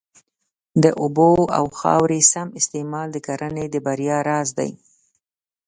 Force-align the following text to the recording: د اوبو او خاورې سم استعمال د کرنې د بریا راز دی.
د 0.83 0.85
اوبو 1.01 1.31
او 1.57 1.65
خاورې 1.79 2.21
سم 2.31 2.47
استعمال 2.59 3.07
د 3.13 3.17
کرنې 3.27 3.65
د 3.71 3.75
بریا 3.85 4.17
راز 4.29 4.49
دی. 4.59 4.71